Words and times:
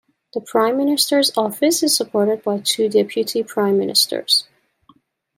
The 0.33 0.41
Prime 0.41 0.77
Minister's 0.77 1.31
Office 1.37 1.83
is 1.83 1.95
supported 1.95 2.43
by 2.43 2.57
two 2.57 2.89
deputy 2.89 3.43
prime 3.43 3.77
ministers. 3.77 4.47